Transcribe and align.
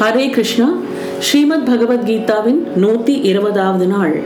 ஹரே 0.00 0.30
கிருஷ்ணா 0.30 0.74
ஸ்ரீமத் 1.18 1.68
பகவத்கீதாவின் 1.68 2.60
நூத்தி 2.76 3.24
இருபதாவது 3.24 3.86
நாள். 3.86 4.20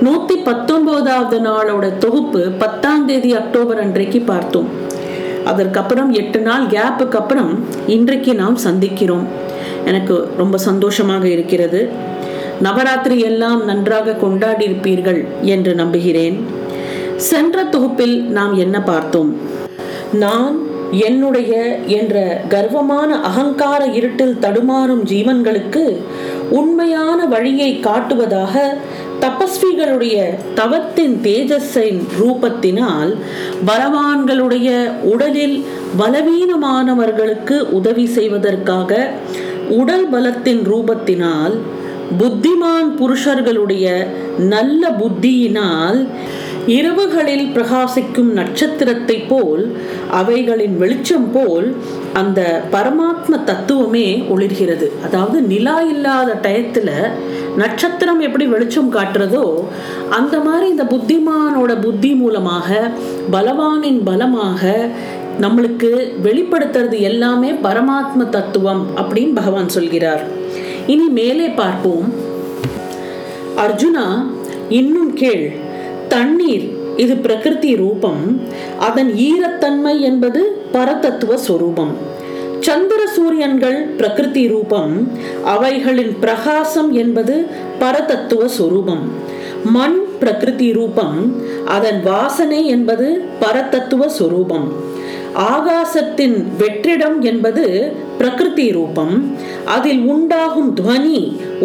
நூத்தி 0.00 0.44
பத்தொன்பதாவது 0.44 1.40
நாளோட 1.40 1.98
தொகுப்பு 1.98 2.50
பத்தாம் 2.58 3.06
தேதி 3.06 3.34
அக்டோபர் 3.34 3.80
அன்றைக்கு 3.80 4.20
பார்த்தோம். 4.20 4.68
அதற்கப்புறம் 5.44 6.12
எட்டு 6.12 6.40
நாள் 6.40 6.66
கேப்புக்கு 6.66 7.14
அப்புறம் 7.14 7.64
இன்றைக்கு 7.86 8.34
நாம் 8.34 8.58
சந்திக்கிறோம். 8.64 9.24
எனக்கு 9.84 10.28
ரொம்ப 10.36 10.56
சந்தோஷமாக 10.56 11.28
இருக்கிறது. 11.28 11.88
நவராத்திரி 12.62 13.20
எல்லாம் 13.20 13.64
நன்றாக 13.64 14.12
கொண்டாடி 14.12 14.66
இருப்பீர்கள் 14.66 15.24
என்று 15.40 15.74
நம்புகிறேன். 15.74 16.44
சென்ற 17.16 17.64
தொகுப்பில் 17.64 18.24
நாம் 18.24 18.54
என்ன 18.54 18.82
பார்த்தோம்? 18.82 19.36
நான் 20.12 20.69
என்னுடைய 20.98 21.52
என்ற 21.92 22.14
கர்வமான 22.48 23.10
அகங்கார 23.20 23.80
இருட்டில் 23.90 24.38
தடுமாறும் 24.38 25.02
ஜீவன்களுக்கு 25.04 25.84
உண்மையான 26.50 27.18
வழியை 27.26 27.70
காட்டுவதாக 27.80 28.54
தபஸ்விகளுடைய 29.20 30.16
தவத்தின் 30.54 31.16
தேஜஸின் 31.22 32.00
ரூபத்தினால் 32.18 33.10
பலவான்களுடைய 33.66 34.68
உடலில் 35.04 35.56
பலவீனமானவர்களுக்கு 35.98 37.58
உதவி 37.70 38.06
செய்வதற்காக 38.06 38.92
உடல் 39.76 40.08
பலத்தின் 40.08 40.62
ரூபத்தினால் 40.66 41.54
புத்திமான் 42.18 42.88
புருஷர்களுடைய 42.96 43.86
நல்ல 44.48 44.82
புத்தியினால் 44.98 45.98
இரவுகளில் 46.66 47.46
பிரகாசிக்கும் 47.54 48.30
நட்சத்திரத்தை 48.32 49.24
போல் 49.28 49.76
அவைகளின் 50.10 50.76
வெளிச்சம் 50.76 51.32
போல் 51.32 51.76
அந்த 52.12 52.62
பரமாத்ம 52.72 53.44
தத்துவமே 53.44 54.24
ஒளிர்கிறது. 54.34 54.88
அதாவது 55.04 55.40
நிலா 55.42 55.80
இல்லாத 55.80 56.38
டயத்துல 56.42 56.90
நட்சத்திரம் 57.56 58.20
எப்படி 58.20 58.46
வெளிச்சம் 58.46 58.94
காட்டுறதோ 58.94 59.64
அந்த 60.10 60.40
மாதிரி 60.40 60.68
இந்த 60.68 60.84
புத்திமானோட 60.84 61.80
புத்தி 61.80 62.14
மூலமாக 62.14 62.90
பலவானின் 63.32 64.00
பலமாக 64.04 64.88
நம்மளுக்கு 65.40 65.90
வெளிப்படுத்துறது 66.22 67.00
எல்லாமே 67.00 67.50
பரமாத்ம 67.50 68.28
தத்துவம் 68.28 68.86
அப்படின்னு 68.96 69.32
பகவான் 69.34 69.68
சொல்கிறார். 69.68 70.24
இனி 70.86 71.08
மேலே 71.08 71.48
பார்ப்போம். 71.48 72.14
அர்ஜுனா 73.56 74.26
இன்னும் 74.68 75.14
கேள். 75.14 75.68
தண்ணீர் 76.10 76.64
இது 76.96 77.14
பிரகிருதி 77.16 77.72
ரூபம். 77.76 78.22
அதன் 78.78 79.10
ஈரத்தன்மை 79.28 79.94
என்பது 80.00 80.40
பரதத்துவ 80.72 81.36
சொரூபம். 81.36 81.92
சந்திர 82.60 83.00
சூரியன்கள் 83.06 83.78
பிரகிருதி 83.98 84.44
ரூபம். 84.48 84.94
அவைகளின் 85.44 86.14
பிரகாசம் 86.20 86.90
என்பது 86.92 87.34
பரதத்துவ 87.80 88.48
சொரூபம். 88.48 89.04
மண் 89.64 89.98
பிரகிருதி 90.20 90.68
ரூபம். 90.72 91.18
அதன் 91.66 92.00
வாசனை 92.04 92.60
என்பது 92.66 93.06
பரதத்துவ 93.40 94.08
சொரூபம். 94.08 94.68
ஆகாசத்தின் 95.52 96.36
வெற்றிடம் 96.58 97.18
என்பது 97.20 97.64
பிரகிருதி 98.18 98.66
ரூபம். 98.72 99.14
அதில் 99.64 100.02
உண்டாகும் 100.14 100.70
துவனி 100.76 101.20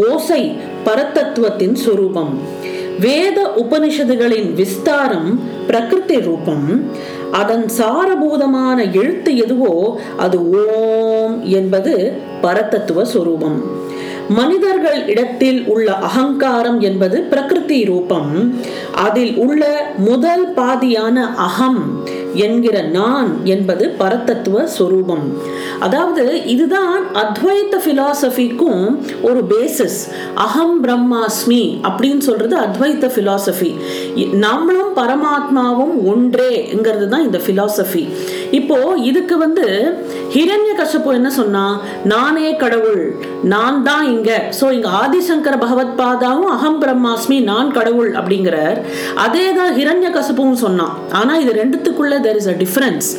ஓசை 0.10 0.44
பரதத்துவத்தின் 0.86 1.78
சொரூபம். 1.86 2.64
வேத 3.00 3.54
உபனிஷதுகளின் 3.56 4.54
விஸ்தாரம் 4.54 5.40
பிரகிருதி 5.68 6.22
ரூபம். 6.22 6.84
அதன் 7.32 7.66
சாரபூதமான 7.78 8.94
எழுத்து 8.94 9.38
எதுவோ 9.38 10.00
அது 10.18 10.50
ஓம் 10.50 11.46
என்பது 11.46 12.14
பரத்தத்துவ 12.44 13.02
சொரூபம். 13.02 13.62
மனிதர்கள் 14.30 15.08
இடத்தில் 15.08 15.66
உள்ள 15.66 15.94
அகங்காரம் 15.94 16.80
என்பது 16.80 17.22
பிரகிருதி 17.22 17.86
ரூபம். 17.86 18.54
அதில் 18.96 19.36
உள்ள 19.36 19.92
முதல் 19.98 20.54
பாதியான 20.54 21.36
அகம் 21.36 22.04
என்கிற 22.36 22.82
நான் 22.82 23.30
என்பது 23.44 23.96
பரத்தத்துவ 24.00 24.64
சொரூபம். 24.64 25.26
அதாவது 25.80 26.24
இதுதான் 26.46 27.02
அத்வைத்த 27.14 27.76
பிலாசபிக்கும் 27.86 28.84
ஒரு 29.22 29.42
பேசிஸ் 29.50 30.00
அகம் 30.36 30.84
பிரம்மாஸ்மி 30.84 31.64
அப்படின்னு 31.88 32.18
சொல்றது 32.18 32.56
அத்வைத்த 32.58 33.10
பிலாசபி 33.18 33.72
நம்மளும் 34.36 34.94
பரமாத்மாவும் 34.96 35.96
ஒன்றேங்கிறது 36.06 37.08
தான் 37.08 37.26
இந்த 37.26 37.40
பிலாசபி 37.46 38.04
இப்போ 38.52 38.94
இதுக்கு 38.96 39.38
வந்து 39.38 39.96
ஹிரண்ய 40.34 40.76
கசப்பு 40.76 41.14
என்ன 41.14 41.30
சொன்னா? 41.30 41.82
நானே 42.04 42.56
கடவுள் 42.56 43.16
நான் 43.44 43.84
தான் 43.84 44.08
இங்க. 44.08 44.44
சோ 44.62 44.72
இங்க 44.72 44.90
ஆதிசங்கர 44.90 45.58
பகவத் 45.58 45.98
பாதாவும் 45.98 46.52
அகம் 46.56 46.82
பிரம்மாஸ்மி 46.82 47.44
நான் 47.44 47.72
கடவுள் 47.72 48.12
அப்படிங்கிறார். 48.14 48.82
அதே 49.16 49.54
தான் 49.54 49.74
ஹிரண்ய 49.74 50.10
கசப்பும் 50.10 50.52
சொன்னான். 50.52 50.98
ஆனா 51.12 51.36
இது 51.36 51.54
ரெண்டுத்துக்குள்ள 51.54 52.20
there 52.20 52.36
is 52.36 52.48
a 52.48 52.52
difference 52.52 53.18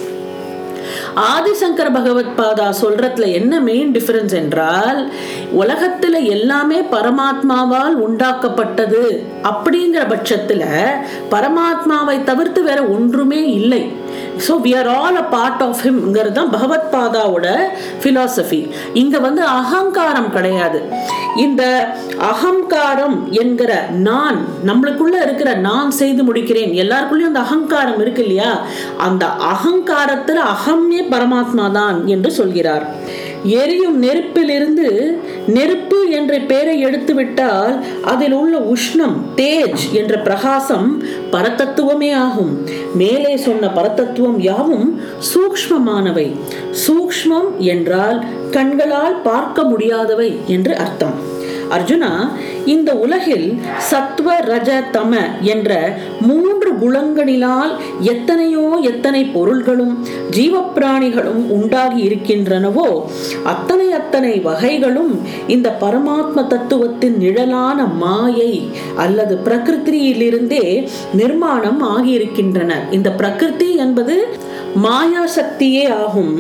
Adi Shankara 1.15 1.93
Bhagavatpada 2.37 2.75
சொல்றதுல 2.83 3.33
என்ன 3.33 3.61
மெயின் 3.61 3.93
டிஃபரன்ஸ் 3.93 4.35
என்றால் 4.35 5.11
உலகத்துல 5.53 6.25
எல்லாமே 6.25 6.81
பரமாத்மாவால் 6.81 7.95
உண்டாக்கப்பட்டது 8.07 9.25
அப்படிங்கிற 9.43 10.03
பட்சத்துல 10.09 10.65
பரமாத்மாவை 11.31 12.25
தவிர்த்து 12.25 12.63
வேற 12.63 12.83
ஒன்றுமே 12.83 13.53
இல்லை. 13.53 13.83
So 14.45 14.53
we 14.65 14.73
are 14.79 14.89
all 14.89 15.17
a 15.17 15.25
part 15.35 15.63
of 15.63 15.83
ஹிம்ங்கிறது 15.87 16.33
தான் 16.33 16.51
பகவத் 16.51 16.89
பாதாவோட 16.95 17.47
ஃபிலாசபி 18.03 18.61
இங்கே 18.93 19.19
வந்து 19.19 19.43
அகங்காரம் 19.43 20.31
கிடையாது. 20.31 20.81
இந்த 21.37 21.63
அகங்காரம் 22.33 23.17
என்கிற 23.31 23.89
நான் 23.91 24.39
நம்மளுக்குள்ள 24.65 25.17
இருக்கிற 25.23 25.55
நான் 25.55 25.91
செய்து 25.91 26.23
முடிக்கிறேன். 26.23 26.73
எல்லாருக்குள்ளயும் 26.75 27.33
அந்த 27.33 27.41
அகங்காரம் 27.41 28.01
இருக்கு 28.01 28.23
இல்லையா? 28.23 28.51
அந்த 28.99 29.27
அகங்காரத்தில் 29.27 30.43
அகம்யே 30.55 31.03
பரமாத்மா 31.15 31.73
தான் 31.73 32.07
என்று 32.07 32.31
சொல்கிறார். 32.31 32.87
எரியும் 33.45 34.03
நெருப்பிலிருந்து 34.03 35.17
நெருப்பு 35.47 36.11
என்ற 36.11 36.39
பெயரை 36.39 36.85
எடுத்துவிட்டால் 36.85 37.85
அதில் 38.03 38.33
உள்ள 38.33 38.59
உஷ்ணம் 38.59 39.17
தேஜ் 39.37 39.91
என்ற 39.93 40.19
பிரகாசம் 40.19 41.03
பரதத்துவமே 41.31 42.15
ஆகும். 42.15 42.69
மேலே 42.95 43.37
சொன்ன 43.37 43.67
பரதத்துவம் 43.67 44.39
யாவும் 44.39 45.01
சூக்மமானவை 45.35 46.33
சூக்மம் 46.87 47.57
என்றால் 47.57 48.25
கண்களால் 48.51 49.23
பார்க்க 49.23 49.63
முடியாதவை 49.63 50.37
என்று 50.47 50.77
அர்த்தம். 50.77 51.35
அர்ஜுனா 51.71 52.29
இந்த 52.65 52.95
உலகில் 52.95 53.59
சத்வ 53.91 54.29
ரஜ 54.41 54.85
தம 54.93 55.17
என்ற 55.41 55.99
மூன்று 56.21 56.66
குணங்களினால் 56.83 57.73
எத்தனையோ 58.13 58.67
எத்தனை 58.93 59.23
பொருள்களும் 59.37 59.95
ஜீவப்பிராணிகளும் 60.37 61.43
உண்டாகி 61.57 62.01
இருக்கின்றனவோ 62.09 62.89
அத்தனை 63.53 63.89
அத்தனை 64.01 64.33
வகைகளும் 64.49 65.13
இந்த 65.55 65.69
பரமாத்ம 65.85 66.47
தத்துவத்தின் 66.53 67.17
நிழலான 67.25 67.79
மாயை 68.03 68.53
அல்லது 69.05 69.35
பிரகிருத்தியிலிருந்தே 69.47 70.65
நிர்மாணம் 71.21 71.81
ஆகியிருக்கின்றன. 71.95 72.73
இந்த 72.97 73.09
பிரகிருதி 73.21 73.71
என்பது 73.85 74.17
மாயா 74.85 75.23
சக்தியே 75.37 75.85
ஆகும். 76.05 76.35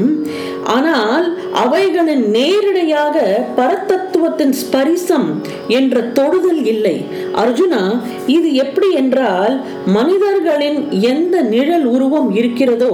ஆனால் 0.74 1.26
அவைகளின் 1.62 2.24
நேரடியாக 2.36 3.16
பரத்தத்துவத்தின் 3.58 4.54
ஸ்பரிசம் 4.60 5.28
என்ற 5.78 6.02
தொடுதல் 6.18 6.62
இல்லை. 6.72 6.96
அர்ஜுனா 7.42 7.82
இது 8.36 8.48
எப்படி 8.64 8.88
என்றால் 9.02 9.54
மனித 9.96 10.25
மனிதர்களின் 10.26 10.78
எந்த 11.10 11.36
நிழல் 11.52 11.84
உருவம் 11.84 12.30
இருக்கிறதோ 12.34 12.92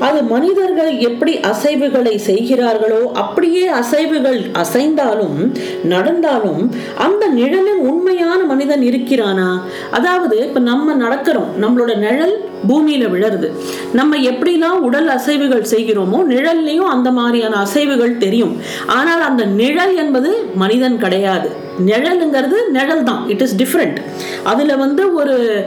அது 0.00 0.22
மனிதர்கள் 0.22 0.90
எப்படி 0.98 1.32
அசைவுகளை 1.50 2.14
செய்கிறார்களோ 2.28 3.00
அப்படியே 3.12 3.64
அசைவுகள் 3.70 4.40
அசைந்தாலும் 4.52 5.36
நடந்தாலும் 5.84 6.62
அந்த 6.98 7.24
நிழலில் 7.28 7.82
உண்மையான 7.90 8.40
மனிதன் 8.44 8.80
இருக்கிறானா? 8.80 9.48
அதாவது 9.90 10.36
இப்ப 10.46 10.60
நம்ம 10.70 10.96
நடக்கிறோம் 11.04 11.52
நம்மளோட 11.60 11.94
நிழல் 11.96 12.34
பூமியில 12.68 13.04
விழருது. 13.14 13.48
நம்ம 13.92 14.18
எப்படிலாம் 14.30 14.80
உடல் 14.80 15.08
அசைவுகள் 15.08 15.70
செய்கிறோமோ 15.70 16.18
நிழல்லையும் 16.34 16.92
அந்த 16.94 17.10
மாதிரியான 17.10 17.54
அசைவுகள் 17.62 18.16
தெரியும். 18.16 18.54
ஆனால் 18.98 19.20
அந்த 19.20 19.44
நிழல் 19.44 19.94
என்பது 19.96 20.32
மனிதன் 20.54 20.98
கிடையாது. 20.98 21.50
நிழலுங்கிறது 21.80 22.58
நிழல் 22.68 23.02
தான் 23.02 23.28
இட் 23.28 23.40
இஸ் 23.40 23.56
டிஃப்ரெண்ட் 23.56 23.96
அதில் 24.44 24.76
வந்து 24.76 25.14
ஒரு 25.14 25.64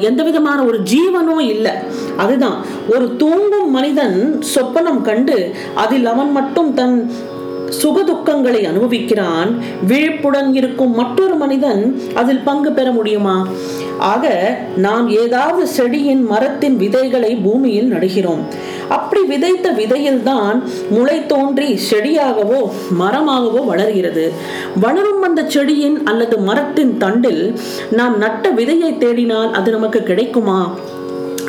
எந்த 0.00 0.22
விதமான 0.22 0.62
ஒரு 0.62 0.78
ஜீவனும் 0.80 1.40
இல்லை. 1.40 1.72
அதுதான். 2.16 2.56
ஒரு 2.88 3.16
தூங்கும் 3.16 3.70
மனிதன் 3.70 4.42
சொப்பனம் 4.54 5.02
கண்டு 5.02 5.54
அதில் 5.74 6.06
அவன் 6.06 6.32
மட்டும் 6.32 6.74
தன் 6.74 7.10
சுகதுக்கங்களை 7.82 8.60
அனுபவிக்கிறான். 8.70 9.50
விழிப்புடன் 9.86 10.54
இருக்கும் 10.54 10.94
மற்றொரு 10.94 11.34
மனிதன் 11.34 12.00
அதில் 12.14 12.42
பங்கு 12.44 12.72
பெற 12.72 12.90
முடியுமா? 12.90 13.48
ஆக 13.98 14.58
நாம் 14.76 15.08
ஏதாவது 15.08 15.66
செடியின் 15.66 16.22
மரத்தின் 16.22 16.76
விதைகளை 16.76 17.34
பூமியில் 17.34 17.92
நடுகிறோம். 17.92 18.44
அப்படி 19.22 19.40
விதைத்த 19.40 19.70
விதையில்தான் 19.72 20.62
முளை 20.90 21.26
தோன்றி 21.26 21.78
செடியாகவோ 21.90 22.70
மரமாகவோ 23.00 23.66
வளர்கிறது. 23.66 24.32
வளரும் 24.80 25.22
அந்த 25.22 25.44
செடியின் 25.48 26.02
அல்லது 26.02 26.38
மரத்தின் 26.38 26.98
தண்டில் 26.98 27.58
நாம் 27.90 28.18
நட்ட 28.18 28.50
விதையை 28.50 28.90
தேடினால் 28.98 29.50
அது 29.50 29.70
நமக்கு 29.70 30.02
கிடைக்குமா? 30.02 30.60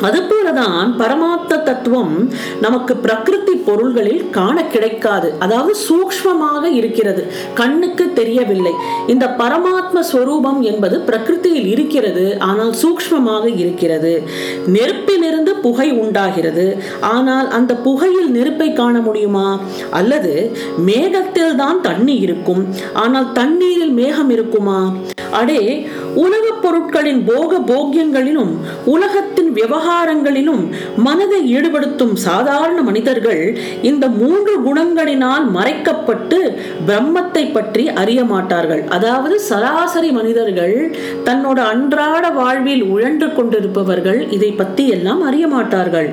அதுபோலதான் 0.02 0.96
பரமார்த்த 0.98 1.56
தத்துவம் 1.56 2.30
நமக்கு 2.60 2.96
பிரகிருதி 2.96 3.52
பொருள்களில் 3.52 4.30
காண 4.30 4.64
கிடைக்காது. 4.64 5.34
அதாவது 5.38 5.74
சூக்ஷ்மமாக 5.88 6.64
இருக்கிறது. 6.64 7.32
கண்ணுக்கு 7.54 8.12
தெரியவில்லை. 8.12 8.72
இந்த 9.06 9.26
பரமாத்ம 9.38 10.00
ஸ்வரூபம் 10.00 10.60
என்பது 10.62 10.98
பிரகிருதியில் 11.00 11.66
இருக்கிறது 11.66 12.38
ஆனால் 12.38 12.74
சூக்ஷ்மமாக 12.82 13.58
இருக்கிறது. 13.58 14.22
நெருப்பிலிருந்து 14.66 15.54
புகை 15.60 15.92
உண்டாகிறது. 15.92 16.76
ஆனால் 17.00 17.48
அந்த 17.48 17.74
புகையில் 17.74 18.30
நெருப்பை 18.30 18.72
காண 18.72 18.98
முடியுமா? 18.98 19.60
அல்லது 19.90 20.56
மேகத்தில் 20.76 21.54
தான் 21.54 21.80
தண்ணி 21.80 22.16
இருக்கும். 22.16 22.66
ஆனால் 22.92 23.32
தண்ணீரில் 23.32 23.92
மேகம் 23.92 24.30
இருக்குமா? 24.30 24.92
அடே 25.30 25.88
உலகப் 26.22 26.62
பொருட்களின் 26.62 27.20
போக 27.24 27.58
போக்கியங்களிலும் 27.70 28.52
உலகத்தின் 28.84 29.50
விவகாரங்களிலும் 29.52 30.62
மனதை 30.96 31.40
ஈடுபடுத்தும் 31.56 32.14
சாதாரண 32.26 32.82
மனிதர்கள் 32.82 33.58
இந்த 33.82 34.08
மூன்று 34.08 34.54
குணங்களினால் 34.66 35.46
மறைக்கப்பட்டு 35.56 36.38
பிரம்மத்தை 36.86 37.52
பற்றி 37.52 37.88
அறிய 37.88 38.24
மாட்டார்கள். 38.24 38.82
அதாவது 38.88 39.40
சராசரி 39.40 40.10
மனிதர்கள் 40.10 40.76
தன்னோட 41.24 41.58
அன்றாட 41.72 42.30
வாழ்வில் 42.30 42.82
உழன்று 42.82 43.32
கொண்டிருப்பவர்கள் 43.32 44.30
இதை 44.30 44.50
பற்றி 44.52 44.88
எல்லாம் 44.88 45.22
அறிய 45.22 45.46
மாட்டார்கள். 45.46 46.10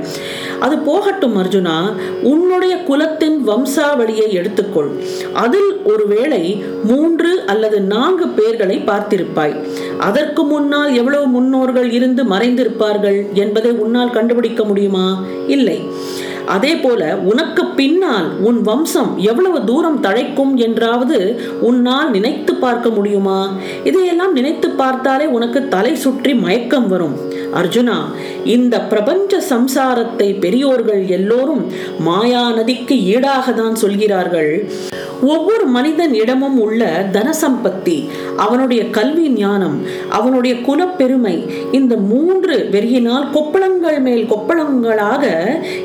அது 0.59 0.77
போகட்டும் 0.77 1.37
அர்ஜுனா 1.37 1.77
உன்னுடைய 2.23 2.73
குலத்தின் 2.89 3.37
வம்சாவளியை 3.47 4.27
எடுத்துக்கொள். 4.39 4.91
அதில் 5.33 5.71
ஒருவேளை 5.83 6.63
மூன்று 6.83 7.31
அல்லது 7.45 7.81
நான்கு 7.81 8.25
பேர்களை 8.37 8.77
பார்த்திருப்பாய். 8.89 9.55
அதற்கு 10.07 10.43
முன்னால் 10.43 10.91
எவ்வளவு 10.93 11.27
முன்னோர்கள் 11.27 11.89
இருந்து 11.91 12.23
மறைந்திருப்பார்கள் 12.23 13.19
என்பதை 13.33 13.71
உன்னால் 13.71 14.15
கண்டுபிடிக்க 14.17 14.63
முடியுமா? 14.63 15.07
இல்லை. 15.47 15.79
அதே 16.45 16.71
போல 16.75 17.01
உனக்கு 17.31 17.63
பின்னால் 17.65 18.27
உன் 18.39 18.61
வம்சம் 18.61 19.11
எவ்வளவு 19.17 19.57
தூரம் 19.65 19.99
தழைக்கும் 20.03 20.53
என்றாவது 20.55 21.19
உன்னால் 21.61 22.09
நினைத்து 22.09 22.55
பார்க்க 22.55 22.89
முடியுமா? 22.89 23.39
இதையெல்லாம் 23.83 24.33
நினைத்து 24.33 24.69
பார்த்தாலே 24.69 25.25
உனக்கு 25.25 25.67
தலை 25.67 25.93
சுற்றி 25.95 26.33
மயக்கம் 26.33 26.87
வரும். 26.87 27.15
அர்ஜுனா 27.59 27.97
இந்த 28.55 28.75
பிரபஞ்ச 28.81 29.41
சம்சாரத்தை 29.49 30.39
பெரியோர்கள் 30.39 31.07
எல்லோரும் 31.07 31.63
மாயா 31.99 32.43
நதிக்கு 32.51 32.97
ஈடாக 33.13 33.51
தான் 33.51 33.75
சொல்கிறார்கள். 33.75 34.51
ஒவ்வொரு 35.21 35.65
மனிதன் 35.65 36.13
இடமும் 36.13 36.59
உள்ள 36.59 37.05
தனசம்பத்தி 37.11 38.07
அவனுடைய 38.37 38.89
கல்வி 38.89 39.29
ஞானம் 39.29 39.81
அவனுடைய 40.09 40.55
குலப்பெருமை 40.55 41.49
இந்த 41.71 41.95
மூன்று 41.95 42.67
வெறியினால் 42.71 43.27
கொப்பளங்கள் 43.33 43.99
மேல் 44.01 44.29
கொப்பளங்களாக 44.29 45.25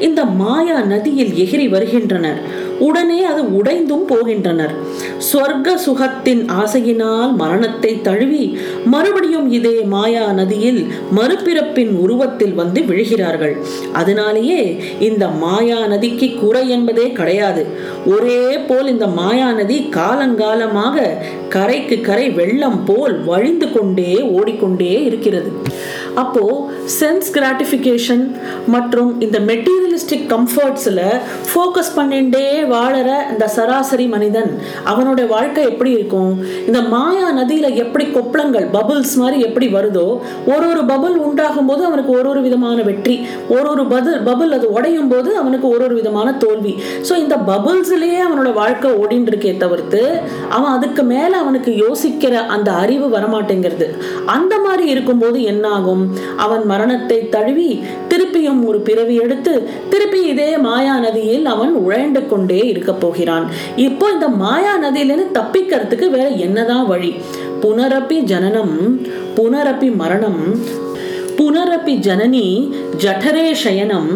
இந்த 0.01 0.25
மாயா 0.25 0.81
நதியில் 0.81 1.33
எகிரி 1.33 1.69
வருகின்றனர். 1.69 2.41
உடனே 2.79 3.25
அது 3.25 3.57
உடைந்தும் 3.57 4.07
போகின்றனர். 4.09 4.75
சொர்க்க 5.19 5.75
சுகத்தின் 5.87 6.43
ஆசையினால் 6.63 7.33
மரணத்தை 7.35 8.03
தழுவி 8.03 8.59
மறுபடியும் 8.85 9.49
இதே 9.51 9.83
மாயா 9.83 10.33
நதியில் 10.33 10.81
மறுபிறப்பின் 11.17 11.93
உருவத்தில் 11.97 12.55
வந்து 12.55 12.81
விழுகிறார்கள். 12.81 13.55
அதனாலேயே 13.93 14.81
இந்த 14.99 15.29
மாயா 15.29 15.87
நதிக்கு 15.87 16.35
குறை 16.35 16.69
என்பதே 16.69 17.13
கிடையாது. 17.13 17.67
ஒரே 18.07 18.59
போல் 18.59 18.87
இந்த 18.87 19.07
மாயா 19.07 19.53
நதி 19.53 19.79
காலங்காலமாக 19.91 21.17
கரைக்கு 21.49 22.01
கரை 22.01 22.31
வெள்ளம் 22.31 22.85
போல் 22.85 23.25
வழிந்து 23.25 23.73
கொண்டே 23.73 24.21
ஓடிக்கொண்டே 24.21 25.05
இருக்கிறது. 25.05 25.53
அப்போ 26.23 26.43
சென்ஸ் 26.99 27.29
கிராட்டிஃபிகேஷன் 27.37 28.23
மற்றும் 28.75 29.11
இந்த 29.25 29.39
மெட்டீரியலிஸ்டிக் 29.49 30.27
கம்ஃபர்ட்ஸில் 30.33 31.01
ஃபோக்கஸ் 31.51 31.91
பண்ணிண்டே 31.97 32.45
வாழற 32.73 33.09
இந்த 33.33 33.47
சராசரி 33.57 34.07
மனிதன் 34.15 34.51
அவனுடைய 34.93 35.27
வாழ்க்கை 35.35 35.65
எப்படி 35.73 35.91
இருக்கும்? 35.99 36.33
இந்த 36.67 36.81
மாயா 36.95 37.29
நதியில் 37.39 37.79
எப்படி 37.85 38.05
கொப்பளங்கள் 38.17 38.67
பபுள்ஸ் 38.77 39.15
மாதிரி 39.23 39.39
எப்படி 39.49 39.69
வருதோ 39.77 40.07
ஒரு 40.55 40.67
ஒரு 40.73 40.83
பபுள் 40.93 41.17
உண்டாகும் 41.27 41.69
போது 41.71 41.85
அவனுக்கு 41.85 42.13
ஒரு 42.19 42.29
ஒரு 42.29 42.43
விதமான 42.47 42.79
வெற்றி. 42.83 43.17
ஒரு 43.57 43.69
ஒரு 43.71 43.87
பதில் 43.95 44.21
பபுள் 44.31 44.55
அது 44.59 44.69
உடையும் 44.77 45.11
போது 45.15 45.31
அவனுக்கு 45.43 45.69
ஒரு 45.69 45.85
ஒரு 45.89 45.95
விதமான 46.01 46.29
தோல்வி. 46.45 46.75
ஸோ 47.09 47.13
இந்த 47.25 47.37
பபுள்ஸ்லேயே 47.53 48.21
அவனோட 48.29 48.53
வாழ்க்கை 48.63 48.91
ஓடின்னு 49.03 49.31
இருக்கே 49.33 49.55
தவிர்த்து 49.65 50.03
அவன் 50.49 50.73
அதுக்கு 50.77 51.05
மேலே 51.13 51.37
அவனுக்கு 51.43 51.73
யோசிக்கிற 51.85 52.35
அந்த 52.57 52.73
அறிவு 52.85 53.09
வரமாட்டேங்கிறது. 53.19 53.89
அந்த 54.37 54.55
மாதிரி 54.67 54.87
இருக்கும்போது 54.95 55.39
என்ன 55.53 55.65
ஆகும் 55.79 56.05
அவன் 56.37 56.65
மரணத்தை 56.67 57.19
தழுவி 57.29 57.69
திருப்பியும் 58.09 58.61
ஒரு 58.65 58.79
பிறவி 58.81 59.15
எடுத்து 59.17 59.55
திருப்பி 59.91 60.21
இதே 60.27 60.51
மாயா 60.59 60.95
நதியில் 60.99 61.47
அவன் 61.47 61.75
உழைந்து 61.75 62.23
கொண்டே 62.27 62.61
இருக்க 62.69 62.93
போகிறான். 62.95 63.47
இப்போ 63.77 64.07
இந்த 64.13 64.29
மாயா 64.43 64.75
நதியிலிருந்து 64.79 65.37
தப்பிக்கிறதுக்கு 65.41 66.09
வேற 66.11 66.29
என்னதான் 66.47 66.87
வழி? 66.87 67.13
புனரப்பி 67.63 68.19
ஜனனம் 68.25 68.77
புனரப்பி 69.37 69.89
மரணம் 69.97 70.43
புனரப்பி 71.39 71.95
ஜனனி 71.99 72.45
ஜఠரே 73.03 73.49
சயனம் 73.63 74.11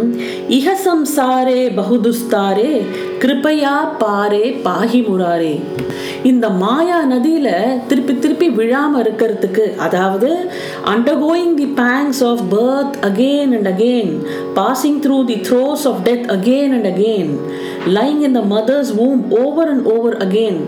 இஹ 0.48 0.68
சம்சாரே 0.84 1.60
பகுதுஸ்தாரே 1.78 2.70
கிருபையா 3.22 3.74
பாரே 4.02 4.44
பாகி 4.64 5.00
முராரே 5.08 5.52
இந்த 6.28 6.46
மாயா 6.60 6.96
நதியில 7.10 7.48
திருப்பி 7.88 8.14
திருப்பி 8.16 8.48
விழாம 8.50 8.98
இருக்கிறதுக்கு 9.00 9.64
அதாவது 9.78 10.30
undergoing 10.92 11.54
the 11.54 11.68
pangs 11.78 12.22
of 12.22 12.42
birth 12.50 12.96
again 13.08 13.52
and 13.56 13.70
again 13.72 14.12
passing 14.54 14.98
through 15.00 15.16
the 15.24 15.36
throes 15.48 15.84
of 15.86 16.02
death 16.02 16.26
again 16.36 16.74
and 16.74 16.88
again 16.92 17.32
lying 17.90 18.20
in 18.20 18.36
the 18.38 18.42
mother's 18.52 18.92
womb 18.98 19.22
over 19.40 19.70
and 19.70 19.86
over 19.94 20.18
again 20.18 20.60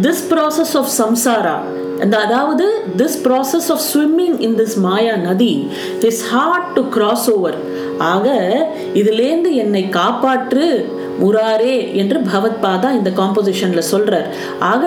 this 0.00 0.24
process 0.32 0.74
of 0.76 0.92
samsara 0.98 1.56
அந்த 2.02 2.16
அதாவது 2.18 2.66
this 2.96 3.18
process 3.24 3.70
of 3.70 3.84
swimming 3.88 4.36
in 4.40 4.56
this 4.56 4.76
maya 4.78 5.14
nadi 5.24 5.54
is 6.08 6.22
hard 6.30 6.68
to 6.74 6.82
cross 6.90 7.26
over 7.30 7.58
ஆக 8.06 8.26
இதுலேருந்து 8.94 9.52
என்னை 9.56 9.84
காப்பாற்று 9.90 10.66
உராரே 11.20 11.94
என்று 11.94 12.20
பகவத் 12.20 12.62
பாதா 12.62 12.92
இந்த 12.92 13.10
காம்போசிஷன்ல 13.10 13.82
சொல்றார். 13.90 14.28
ஆக 14.58 14.84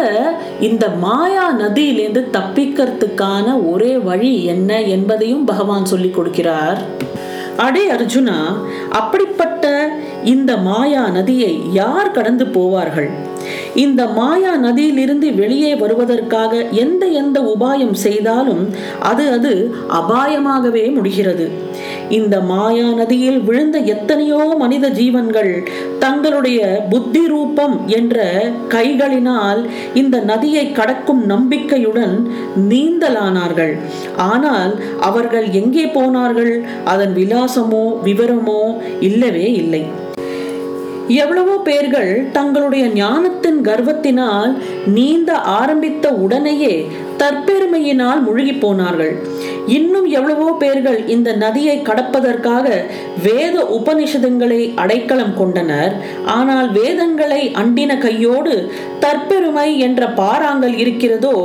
இந்த 0.60 0.90
மாயா 0.90 1.56
நதியிலேருந்து 1.60 2.24
தப்பிக்கிறதுக்கான 2.34 3.72
ஒரே 3.72 3.98
வழி 3.98 4.46
என்ன 4.46 4.82
என்பதையும் 4.82 5.46
பகவான் 5.46 5.86
சொல்லி 5.86 6.12
கொடுக்கிறார். 6.18 6.78
அடே 7.58 7.92
அர்ஜுனா 7.92 8.38
அப்படிப்பட்ட 8.90 9.90
இந்த 10.24 10.58
மாயா 10.58 11.04
நதியை 11.10 11.54
யார் 11.74 12.12
கடந்து 12.12 12.46
போவார்கள்? 12.46 13.10
இந்த 13.76 14.02
மாயா 14.08 14.52
நதியிலிருந்து 14.66 15.36
வெளியே 15.36 15.76
வருவதற்காக 15.76 16.54
எந்த 16.84 17.06
எந்த 17.22 17.38
உபாயம் 17.54 17.94
செய்தாலும் 17.94 18.64
அது 19.00 19.32
அது 19.32 19.54
அபாயமாகவே 20.00 20.84
முடிகிறது. 20.98 21.46
இந்த 22.10 22.42
மாயா 22.42 22.88
நதியில் 23.00 23.40
விழுந்த 23.48 23.78
எத்தனையோ 23.94 24.40
மனித 24.62 24.90
ஜீவன்கள் 24.90 25.52
தங்களுடைய 26.00 26.86
புத்தி 26.90 27.24
ரூபம் 27.28 27.88
என்ற 27.88 28.26
கைகளினால் 28.76 29.62
இந்த 29.94 30.20
நதியை 30.20 30.72
கடக்கும் 30.72 31.26
நம்பிக்கையுடன் 31.26 32.16
நீந்தலானார்கள். 32.72 33.74
ஆனால் 34.16 34.74
அவர்கள் 35.00 35.50
எங்கே 35.52 35.88
போனார்கள்? 35.88 36.66
அதன் 36.86 37.16
விலாசமோ 37.20 37.86
விவரமோ 38.04 38.62
இல்லவே 39.00 39.54
இல்லை. 39.54 39.84
எவ்வளவோ 41.14 41.56
பேர்கள் 41.64 42.12
தங்களுடைய 42.32 42.88
ஞானத்தின் 42.88 43.60
கர்வத்தினால் 43.62 44.52
நீந்த 44.98 45.32
ஆரம்பித்த 45.60 46.14
உடனேயே 46.26 46.76
தற்பெருமையினால் 47.18 48.22
முழுகி 48.22 48.54
போனார்கள். 48.54 49.14
இன்னும் 49.68 50.08
எவ்வளவோ 50.10 50.52
பேர்கள் 50.60 51.08
இந்த 51.08 51.34
நதியை 51.34 51.82
கடப்பதற்காக 51.82 52.68
வேத 53.24 53.58
உபனிஷதங்களை 53.80 54.74
அடைக்கலம் 54.76 55.38
கொண்டனர். 55.38 55.94
ஆனால் 56.26 56.72
வேதங்களை 56.72 57.52
அண்டின 57.52 57.98
கையோடு 57.98 58.72
தற்பெருமை 59.00 59.78
என்ற 59.78 60.08
பாறாங்கல் 60.08 60.78
இருக்கிறதோ 60.78 61.36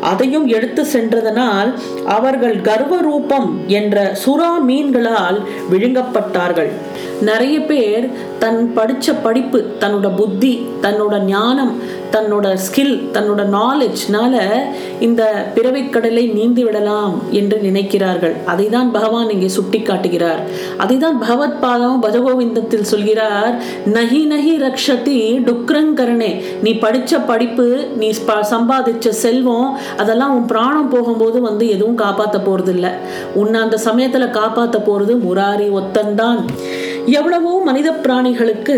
அதையும் 0.00 0.46
எடுத்து 0.46 0.84
சென்றதனால் 0.84 1.74
அவர்கள் 2.04 2.60
கர்வ 2.60 3.00
ரூபம் 3.00 3.64
என்ற 3.66 4.16
சுறா 4.26 4.52
மீன்களால் 4.68 5.40
விழுங்கப்பட்டார்கள். 5.70 6.70
நிறைய 7.20 7.60
பேர் 7.60 8.10
தன் 8.38 8.72
படிச்ச 8.76 9.12
படிப்பு 9.22 9.58
தன்னோட 9.80 10.08
புத்தி 10.16 10.66
தன்னோட 10.82 11.24
ஞானம் 11.24 11.72
தன்னோட 12.16 12.46
ஸ்கில் 12.64 12.94
தன்னோட 13.12 13.42
நாலேஜ்னால 13.56 14.34
இந்த 15.00 15.22
பிறவிக்கடலை 15.54 16.24
நீந்தி 16.32 16.64
விடலாம் 16.64 17.14
என்று 17.30 17.56
நினைக்கிறார்கள். 17.62 18.34
அதை 18.44 18.68
தான் 18.68 18.90
பகவான் 18.90 19.30
இங்கே 19.30 19.48
சுட்டி 19.48 19.82
காட்டுகிறார் 19.82 20.40
அதை 20.76 20.96
தான் 20.96 21.18
பகவத் 21.18 21.60
பாதம் 21.60 22.02
பஜகோவிந்தத்தில் 22.02 22.82
சொல்கிறார் 22.82 23.50
நகி 23.92 24.22
நகி 24.26 24.54
ரக்ஷதி 24.58 25.18
டுக்ரங்கரணே 25.46 26.30
நீ 26.62 26.72
படித்த 26.74 27.18
படிப்பு 27.18 27.66
நீ 27.96 28.08
சம்பாதிச்ச 28.50 29.08
செல்வம் 29.08 29.68
அதெல்லாம் 29.96 30.34
உன் 30.36 30.46
பிராணம் 30.46 30.90
போகும்போது 30.90 31.40
வந்து 31.40 31.64
எதுவும் 31.68 31.94
காப்பாற்ற 31.94 32.38
போறது 32.38 32.68
இல்லை 32.68 32.90
உன்னை 33.34 33.60
அந்த 33.60 33.76
சமயத்தில் 33.76 34.30
காப்பாற்ற 34.30 34.78
போகிறது 34.78 35.14
முராரி 35.16 35.68
ஒத்தன்தான் 35.70 36.40
எவ்வளவோ 37.06 37.62
மனித 37.62 37.92
பிராணிகளுக்கு 37.92 38.76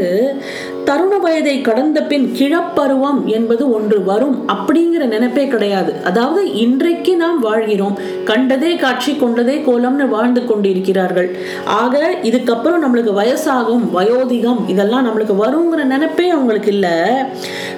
தருண 0.85 1.19
வயதை 1.19 1.61
கடந்த 1.61 2.03
பின் 2.03 2.33
கிழப்பருவம் 2.39 3.25
என்பது 3.25 3.71
ஒன்று 3.71 4.05
வரும் 4.05 4.49
அப்படிங்கிற 4.49 5.07
நினைப்பே 5.07 5.49
கிடையாது. 5.49 5.93
அதாவது 6.05 6.55
இன்றைக்கு 6.55 7.17
நாம் 7.17 7.41
வாழ்கிறோம். 7.41 7.99
கண்டதே 8.25 8.77
காட்சி 8.77 9.15
கொண்டதே 9.15 9.57
கோலம்னு 9.59 10.09
வாழ்ந்து 10.09 10.45
கொண்டிருக்கிறார்கள். 10.45 11.37
ஆக 11.65 12.11
இதுக்கப்புறம் 12.23 12.83
நம்மளுக்கு 12.85 13.15
வயசாகும் 13.21 13.85
வயோதிகம் 13.95 14.69
இதெல்லாம் 14.69 15.07
நம்மளுக்கு 15.07 15.37
வருங்கிற 15.45 15.85
நினைப்பே 15.85 16.29
அவங்களுக்கு 16.31 16.73
இல்லை. 16.73 16.97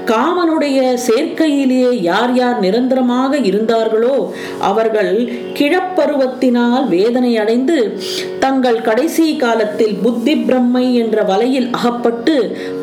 காமனுடைய 0.07 0.79
சேர்க்கையிலேயே 1.07 2.01
யார் 2.01 2.35
யார் 2.35 2.59
நிரந்தரமாக 2.61 3.39
இருந்தார்களோ 3.39 4.33
அவர்கள் 4.59 5.31
கிழப்பருவத்தினால் 5.55 6.89
வேதனை 6.89 7.37
அடைந்து 7.39 8.01
தங்கள் 8.39 8.81
கடைசி 8.81 9.37
காலத்தில் 9.37 9.97
புத்தி 10.03 10.35
பிரம்மை 10.47 10.85
என்ற 11.03 11.23
வலையில் 11.31 11.69
அகப்பட்டு 11.77 12.35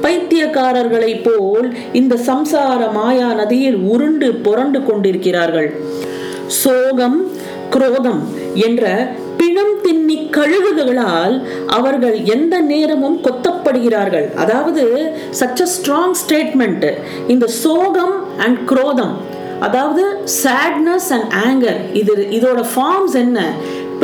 பைத்தியக்காரர்களைப் 0.03 1.24
போல் 1.25 1.67
இந்த 2.00 2.15
சம்சார 2.29 2.91
மாயா 2.97 3.29
நதியில் 3.41 3.79
உருண்டு 3.93 4.29
புரண்டு 4.47 4.81
கொண்டிருக்கிறார்கள். 4.89 5.69
சோகம் 6.62 7.19
குரோதம் 7.75 8.21
என்ற 8.67 8.83
பிணம் 9.39 9.75
தின்னி 9.85 10.17
கழுகுகளால் 10.38 11.35
அவர்கள் 11.77 12.17
எந்த 12.35 12.55
நேரமும் 12.71 13.17
கொத்தப்படுகிறார்கள். 13.25 14.27
அதாவது 14.43 14.83
சச் 15.39 15.63
அ 15.65 15.67
ஸ்ட்ராங் 15.75 16.15
ஸ்டேட்மெண்ட் 16.24 16.88
இந்த 17.33 17.47
சோகம் 17.63 18.15
அண்ட் 18.45 18.59
குரோதம் 18.71 19.15
அதாவது 19.65 20.03
சேட்னஸ் 20.43 21.09
அண்ட் 21.15 21.29
ஆங்கர் 21.47 21.79
இது 22.00 22.13
இதோட 22.38 22.62
ஃபார்ம்ஸ் 22.71 23.15
என்ன? 23.24 23.39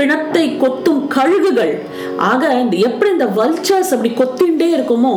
பிணத்தை 0.02 0.46
கொத்தும் 0.64 1.02
கழுகுகள். 1.16 1.74
ஆக 2.30 2.44
இந்த 2.62 2.76
எப்படி 2.88 3.10
இந்த 3.16 3.28
வல்ச்சர்ஸ் 3.38 3.92
அப்படி 3.96 4.12
கொத்தின்ண்டே 4.20 4.68
இருக்குமோ 4.76 5.14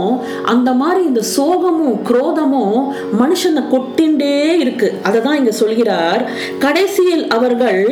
அந்த 0.53 0.71
மாதிரி 0.81 1.01
இந்த 1.11 1.23
சோகமும் 1.37 1.99
குரோதமும் 2.09 2.79
மனுஷனை 3.21 3.63
கொட்டிண்டே 3.75 4.33
இருக்கு. 4.63 4.89
அதை 5.07 5.19
தான் 5.27 5.39
இங்க 5.41 5.53
சொல்கிறார் 5.61 6.23
கடைசியில் 6.65 7.25
அவர்கள் 7.37 7.83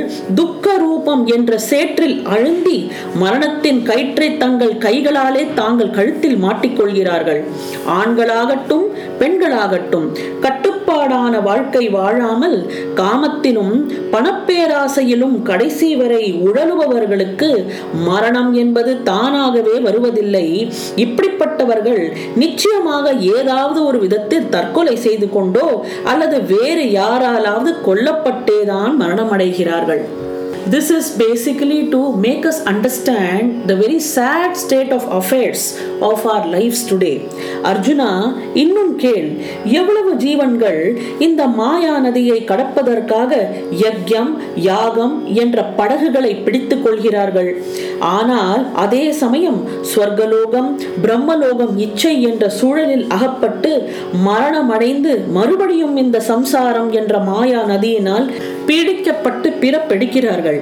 துக்க 0.40 0.76
ரூபம் 0.84 1.24
என்ற 1.36 1.58
சேற்றில் 1.70 2.16
அழுந்தி 2.34 2.78
மரணத்தின் 3.22 3.80
கயிற்றை 3.90 4.30
தங்கள் 4.44 4.74
கைகளாலே 4.86 5.44
தாங்கள் 5.60 5.94
கழுத்தில் 5.98 6.38
மாட்டிக்கொள்கிறார்கள். 6.44 7.42
ஆண்களாகட்டும் 7.98 8.86
பெண்களாகட்டும் 9.22 10.08
கட்டு 10.46 10.70
கட்டுப்பாடான 10.92 11.36
வாழ்க்கை 11.46 11.82
வாழாமல் 11.94 12.56
காமத்திலும் 12.98 13.76
பணப்பேராசையிலும் 14.14 15.36
கடைசி 15.48 15.88
வரை 16.00 16.24
உழலுபவர்களுக்கு 16.46 17.48
மரணம் 18.08 18.50
என்பது 18.62 18.92
தானாகவே 19.02 19.76
வருவதில்லை. 19.86 20.44
இப்படிப்பட்டவர்கள் 21.04 22.02
நிச்சயமாக 22.42 23.14
ஏதாவது 23.36 23.80
ஒரு 23.90 24.00
விதத்தில் 24.04 24.50
தற்கொலை 24.56 24.96
செய்து 25.06 25.28
கொண்டோ 25.36 25.68
அல்லது 26.12 26.38
வேறு 26.52 26.84
யாராலாவது 27.00 27.72
கொல்லப்பட்டேதான் 27.88 28.92
மரணமடைகிறார்கள். 29.02 30.04
This 30.64 30.90
is 30.90 31.10
basically 31.12 31.90
to 31.90 32.16
make 32.16 32.46
us 32.46 32.64
understand 32.64 33.68
the 33.68 33.74
very 33.74 33.98
sad 33.98 34.56
state 34.56 34.92
of 34.92 35.02
affairs 35.10 35.62
of 36.00 36.24
our 36.24 36.46
lives 36.46 36.80
today. 36.84 37.16
Arjuna 37.62 38.08
இன்னும் 38.54 38.92
கேள் 38.96 39.28
எவ்வளவு 39.72 40.12
ஜீவன்கள் 40.24 40.80
இந்த 41.18 41.42
மாயா 41.58 41.94
நதியை 41.98 42.38
கடப்பதற்காக 42.44 43.30
யக்யம் 43.82 44.32
யாகம் 44.68 45.16
என்ற 45.36 45.64
படகுகளை 45.78 46.32
பிடித்துக் 46.46 46.84
கொள்கிறார்கள் 46.84 47.50
ஆனால் 48.10 48.62
அதே 48.84 49.04
சமயம் 49.22 49.58
ஸ்வர்கலோகம் 49.90 50.70
பிரம்மலோகம் 51.04 51.74
இச்சை 51.86 52.14
என்ற 52.30 52.44
சூழலில் 52.58 53.04
அகப்பட்டு 53.16 53.72
மரணமடைந்து 54.28 55.12
மறுபடியும் 55.36 55.96
இந்த 55.96 56.20
சம்சாரம் 56.32 56.90
என்ற 57.00 57.18
மாயா 57.28 57.60
நதியினால் 57.72 58.26
பீடிக்கப்பட்டு 58.66 59.48
பிறப்பெடுக்கிறார்கள். 59.62 60.58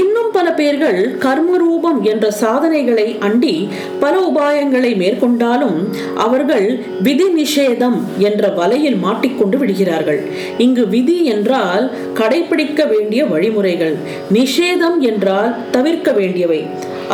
இன்னும் 0.00 0.30
பல 0.36 0.46
பேர்கள் 0.58 1.00
கர்மரூபம் 1.24 1.98
என்ற 2.12 2.26
சாதனைகளை 2.42 3.06
அண்டி 3.26 3.54
பல 4.00 4.14
உபாயங்களை 4.28 4.92
மேற்கொண்டாலும் 5.02 5.78
அவர்கள் 6.26 6.66
விதி 7.08 7.26
நிஷேதம் 7.40 7.98
என்ற 8.28 8.48
வலையில் 8.60 8.98
மாட்டிக்கொண்டு 9.04 9.58
விடுகிறார்கள். 9.62 10.20
இங்கு 10.66 10.86
விதி 10.94 11.18
என்றால் 11.34 11.84
கடைபிடிக்க 12.20 12.88
வேண்டிய 12.94 13.24
வழிமுறைகள் 13.32 13.96
நிஷேதம் 14.38 14.98
என்றால் 15.12 15.52
தவிர்க்க 15.76 16.10
வேண்டியவை. 16.20 16.60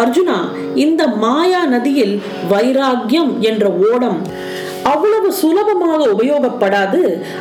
அர்ஜுனா 0.03 0.39
இந்த 0.85 1.03
மாயா 1.25 1.63
நதியில் 1.75 2.15
வைராக்கியம் 2.53 3.33
என்ற 3.51 3.65
ஓடம். 3.91 4.21
அவ்வளவு 4.91 5.29
சுலபமாக 5.39 6.03
உபயோகப்படாது 6.15 7.01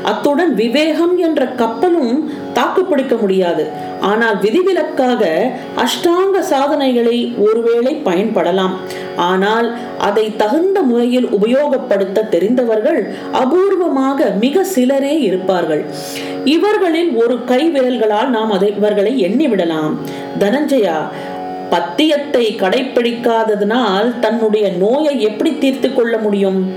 அத்துடன் 0.09 0.53
விவேகம் 0.61 1.13
என்ற 1.27 1.41
கப்பலும் 1.59 2.13
தாக்குப்பிடிக்க 2.57 3.15
முடியாது. 3.23 3.63
ஆனால் 4.09 4.37
விதிவிலக்காக 4.43 5.21
அஷ்டாங்க 5.83 6.39
சாதனைகளை 6.51 7.17
ஒருவேளை 7.47 7.93
பயன்படலாம். 8.07 8.73
ஆனால் 9.29 9.67
அதை 10.07 10.25
தகுந்த 10.41 10.81
முறையில் 10.89 11.27
உபயோகப்படுத்த 11.37 12.27
தெரிந்தவர்கள் 12.33 12.99
அபூர்வமாக 13.43 14.29
மிக 14.43 14.65
சிலரே 14.73 15.15
இருப்பார்கள். 15.29 15.83
இவர்களில் 16.55 17.11
ஒரு 17.23 17.37
கை 17.51 17.63
விரல்களால் 17.75 18.29
நாம் 18.37 18.53
அதை 18.57 18.69
இவர்களை 18.81 19.13
எண்ணிவிடலாம் 19.27 19.95
தனஞ்சயா 20.43 20.99
பத்தியத்தை 21.71 22.45
கடைப்பிடிக்காததனால் 22.57 24.19
தன்னுடைய 24.19 24.69
நோயை 24.69 25.21
எப்படி 25.21 25.57
தீர்த்து 25.57 25.93
கொள்ள 25.93 26.17
முடியும்? 26.17 26.67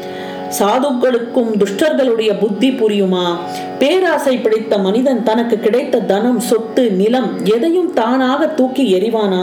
சாதுக்களுக்கும் 0.59 1.51
துஷ்டர்களுடைய 1.59 2.39
புத்தி 2.39 2.71
புரியுமா? 2.71 3.37
பேராசை 3.79 4.39
பிடித்த 4.39 4.79
மனிதன் 4.79 5.23
தனக்கு 5.23 5.59
கிடைத்த 5.59 5.99
தனம் 5.99 6.41
சொத்து 6.41 6.91
நிலம் 6.91 7.45
எதையும் 7.45 7.93
தானாக 7.93 8.49
தூக்கி 8.49 8.95
எறிவானா? 8.95 9.43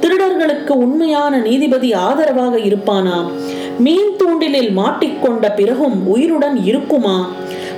திருடர்களுக்கு 0.00 0.70
உண்மையான 0.70 1.36
நீதிபதி 1.36 1.92
ஆதரவாக 1.92 2.56
இருப்பானா? 2.56 3.30
மீன் 3.78 4.16
தூண்டிலில் 4.16 4.72
மாட்டிக்கொண்ட 4.76 5.54
பிறகும் 5.54 6.06
உயிருடன் 6.06 6.64
இருக்குமா? 6.64 7.28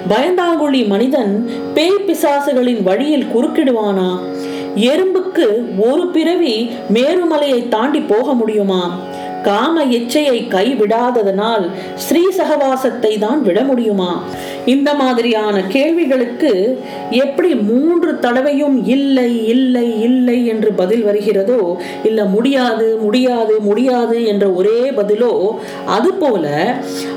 பயந்தாங்குழி 0.08 0.86
மனிதன் 0.86 1.50
பேய் 1.74 2.04
பிசாசுகளின் 2.06 2.82
வழியில் 2.82 3.30
குறுக்கிடுவானா? 3.34 4.18
எறும்புக்கு 4.74 5.46
ஒரு 5.78 6.06
பிறவி 6.06 6.70
மேருமலையை 6.92 7.68
தாண்டி 7.68 8.00
போக 8.00 8.34
முடியுமா? 8.34 8.98
காம 9.42 9.84
இச்சையை 9.90 10.38
கைவிடாததனால் 10.48 11.64
ஸ்ரீ 11.96 12.22
சகவாசத்தை 12.36 13.12
தான் 13.18 13.42
விட 13.42 13.62
முடியுமா 13.62 14.10
இந்த 14.66 14.94
மாதிரியான 14.94 15.56
கேள்விகளுக்கு 15.66 16.52
எப்படி 17.10 17.54
மூன்று 17.54 18.18
தடவையும் 18.18 18.76
இல்லை 18.86 19.46
இல்லை 19.46 19.86
இல்லை 20.00 20.46
என்று 20.46 20.72
பதில் 20.72 21.02
வருகிறதோ 21.02 21.60
இல்ல 22.02 22.24
முடியாது 22.24 22.88
முடியாது 23.00 23.60
முடியாது 23.60 24.18
என்ற 24.24 24.46
ஒரே 24.50 24.80
பதிலோ 24.90 25.32
அதுபோல 25.86 26.46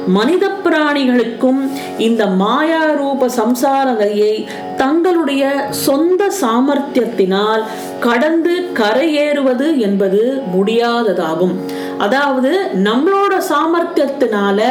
மனித 0.08 0.46
பிராணிகளுக்கும் 0.66 1.62
இந்த 1.98 2.26
மாயா 2.28 2.84
ரூப 2.92 3.30
சம்சாரதையை 3.38 4.34
தங்களுடைய 4.78 5.44
சொந்த 5.70 6.32
சாமர்த்தியத்தினால் 6.42 7.64
கடந்து 8.00 8.54
கரையேறுவது 8.74 9.68
என்பது 9.78 10.22
முடியாததாகும். 10.56 11.56
அதாவது 11.98 12.52
நம்மளோட 12.84 13.34
சாமர்த்தியத்தினால 13.50 14.62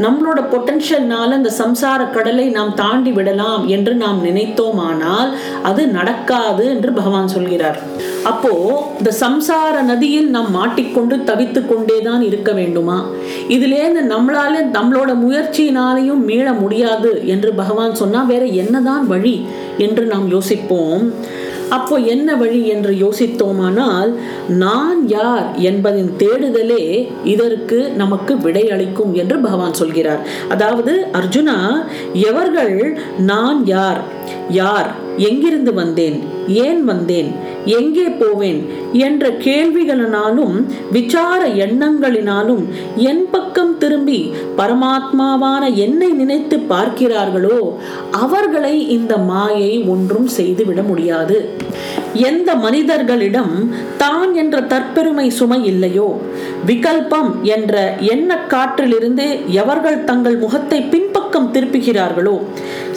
நம்மளோட 0.00 0.40
பொட்டன்ஷியல்னால 0.52 1.36
இந்த 1.36 1.52
சம்சார 1.58 2.10
கடலை 2.10 2.48
நாம் 2.48 2.74
தாண்டி 2.74 3.12
விடலாம் 3.12 3.66
என்று 3.66 3.94
நாம் 3.94 4.24
நினைத்தோமானால் 4.24 5.32
அது 5.62 5.86
நடக்காது 5.86 6.68
என்று 6.68 6.92
பகவான் 6.92 7.28
சொல்கிறார். 7.28 7.78
அப்போ 8.24 8.52
இந்த 8.98 9.12
சம்சார 9.20 9.82
நதியில் 9.82 10.30
நாம் 10.30 10.50
மாட்டிக்கொண்டு 10.50 11.16
தவித்து 11.16 11.66
கொண்டேதான் 11.66 12.22
இருக்க 12.22 12.52
வேண்டுமா? 12.52 13.06
இதுலேருந்து 13.48 14.02
நம்மளால 14.14 14.62
நம்மளோட 14.72 15.10
முயற்சியினாலையும் 15.24 16.24
மீள 16.24 16.52
முடியாது 16.52 17.26
என்று 17.26 17.52
பகவான் 17.52 17.94
சொன்னா 17.94 18.22
வேற 18.22 18.44
என்னதான் 18.44 19.06
வழி 19.06 19.46
என்று 19.78 20.04
நாம் 20.04 20.28
யோசிப்போம். 20.28 21.14
அப்போ 21.68 21.96
என்ன 21.96 22.36
வழி 22.36 22.66
என்று 22.66 22.92
யோசித்தோமானால் 22.92 24.14
நான் 24.48 25.08
யார் 25.08 25.58
என்பதின் 25.60 26.10
தேடுதலே 26.18 27.08
இதற்கு 27.24 27.90
நமக்கு 27.96 28.38
விடை 28.38 28.70
அளிக்கும் 28.70 29.14
என்று 29.14 29.38
பகவான் 29.38 29.74
சொல்கிறார். 29.74 30.26
அதாவது 30.48 31.06
அர்ஜுனா 31.12 31.84
எவர்கள் 32.12 32.98
நான் 33.18 33.66
யார் 33.66 34.00
யார் 34.48 35.06
எங்கிருந்து 35.16 35.74
வந்தேன் 35.74 36.22
ஏன் 36.48 36.84
வந்தேன் 36.84 37.32
எங்கே 37.64 38.08
போவேன் 38.08 38.66
என்ற 38.92 39.28
கேள்விகளினாலும் 39.28 40.66
விசார 40.92 41.46
எண்ணங்களினாலும் 41.46 42.64
என் 42.96 43.30
பக்கம் 43.30 43.78
திரும்ப 43.78 44.07
பரமாத்மாவான 44.58 45.74
என்னை 45.74 46.08
நினைத்து 46.10 46.56
பார்க்கிறார்களோ 46.70 47.58
அவர்களை 48.10 48.88
இந்த 48.88 49.16
மாயை 49.18 49.72
ஒன்றும் 49.86 50.26
செய்துவிட 50.26 50.82
முடியாது. 50.82 51.36
எந்த 52.28 52.54
மனிதர்களிடம் 52.54 53.52
தான் 53.98 54.34
என்ற 54.34 54.60
தற்பெருமை 54.60 55.26
சுமை 55.28 55.64
இல்லையோ 55.64 56.08
விகல்பம் 56.66 57.30
என்ற 57.42 57.74
எண்ண 58.12 58.38
காற்றிலிருந்து 58.48 59.26
எவர்கள் 59.52 60.04
தங்கள் 60.04 60.38
முகத்தை 60.38 60.80
பக்கம் 61.28 61.54
திருப்புகிறார்களோ? 61.54 62.42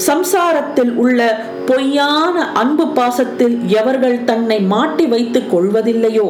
சம்சாரத்தில் 0.08 0.92
உள்ள 0.96 1.44
பொய்யான 1.66 2.52
அன்பு 2.52 2.86
பாசத்தில் 2.88 3.56
எவர்கள் 3.66 4.24
தன்னை 4.24 4.60
மாட்டி 4.60 5.06
வைத்துக் 5.06 5.50
கொள்வதில்லையோ? 5.56 6.28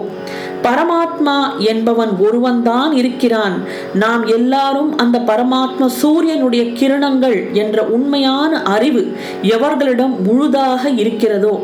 பரமாத்மா 0.64 1.36
என்பவன் 1.58 2.10
ஒருவன்தான் 2.20 2.92
இருக்கிறான். 2.92 3.56
நாம் 3.94 4.26
எல்லாரும் 4.26 4.98
அந்த 4.98 5.20
பரமாத்மா 5.20 5.86
சூரியனுடைய 5.86 6.64
கிரணங்கள் 6.64 7.52
என்ற 7.52 7.86
உண்மையான 7.86 8.62
அறிவு 8.62 9.14
எவர்களிடம் 9.42 10.16
முழுதாக 10.24 10.90
இருக்கிறதோ? 10.90 11.64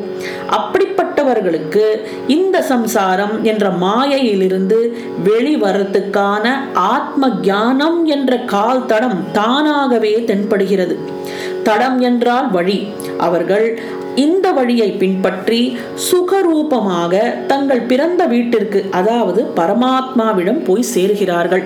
அப்படிப்பட்டவர்களுக்கு 0.58 1.86
இந்த 2.28 2.62
சம்சாரம் 2.62 3.44
என்ற 3.44 3.70
மாயையிலிருந்து 3.70 4.80
வெளிவரத்துக்கான 5.26 6.46
ஆத்ம 6.74 7.30
ஞானம் 7.42 8.06
என்ற 8.06 8.38
கால் 8.38 8.86
தடம் 8.86 9.22
தானாகவே 9.34 10.24
தென்படுகிறது. 10.28 10.96
தடம் 11.64 12.00
என்றால் 12.00 12.52
வழி. 12.52 12.88
அவர்கள் 13.18 13.80
இந்த 14.16 14.52
வழியை 14.52 14.92
பின்பற்றி 14.92 15.78
சுகரூபமாக 16.12 17.46
தங்கள் 17.46 17.80
பிறந்த 17.80 18.26
வீட்டிற்கு 18.26 18.86
அதாவது 18.92 19.46
பரமாத்மாவிடம் 19.56 20.64
போய் 20.64 20.86
சேர்கிறார்கள். 20.96 21.64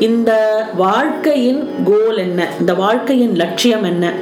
இந்த 0.00 0.32
வாழ்க்கையின் 0.76 1.68
கோல் 1.84 2.16
என்ன? 2.16 2.48
இந்த 2.60 2.74
வாழ்க்கையின் 2.74 3.34
லட்சியம் 3.34 3.82
என்ன? 3.82 4.12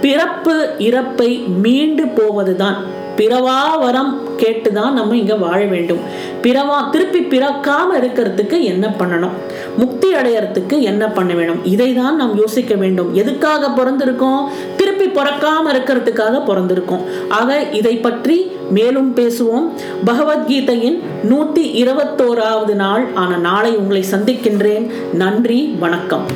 பிறப்பு 0.00 0.74
இறப்பை 0.78 1.46
மீண்டு 1.46 2.06
போவதுதான். 2.06 2.84
பிறவா 3.16 3.78
வரம் 3.80 4.27
கேட்டுதான் 4.38 4.92
நம்ம 4.92 5.16
இங்க 5.16 5.34
வாழ 5.34 5.64
வேண்டும். 5.64 5.98
பிறவா 6.42 6.90
திருப்பி 6.90 7.20
பிறக்காம 7.20 7.90
இருக்கிறதுக்கு 8.00 8.60
என்ன 8.60 8.94
பண்ணணும்? 8.98 9.36
முக்தி 9.76 10.12
அடையறதுக்கு 10.12 10.80
என்ன 10.80 11.08
பண்ண 11.08 11.34
வேணும்? 11.34 11.64
இதை 11.64 11.94
தான் 11.94 12.16
நாம் 12.16 12.36
யோசிக்க 12.36 12.74
வேண்டும். 12.74 13.14
எதுக்காக 13.14 13.68
பிறந்திருக்கோம்? 13.68 14.42
திருப்பி 14.76 15.04
பிறக்காம 15.04 15.66
இருக்கிறதுக்காக 15.72 16.42
பிறந்திருக்கோம். 16.48 17.04
ஆக 17.28 17.62
இதை 17.72 17.96
பற்றி 17.96 18.50
மேலும் 18.70 19.14
பேசுவோம். 19.14 19.68
பகவத்கீதையின் 20.06 20.98
நூத்தி 21.28 21.64
இருபத்தோராவது 21.84 22.74
நாள் 22.74 23.06
ஆன 23.14 23.36
நாளை 23.36 23.76
உங்களை 23.76 24.04
சந்திக்கின்றேன். 24.10 24.90
நன்றி 25.14 25.76
வணக்கம். 25.80 26.26